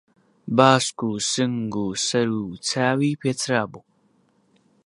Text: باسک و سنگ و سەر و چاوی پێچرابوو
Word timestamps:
باسک 0.57 0.97
و 1.09 1.11
سنگ 1.31 1.73
و 1.83 1.87
سەر 2.07 2.29
و 2.43 2.45
چاوی 2.67 3.13
پێچرابوو 3.21 3.83